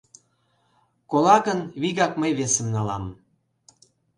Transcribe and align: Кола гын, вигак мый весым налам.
Кола 1.09 1.37
гын, 1.45 1.59
вигак 1.81 2.13
мый 2.21 2.31
весым 2.39 2.67
налам. 2.75 3.05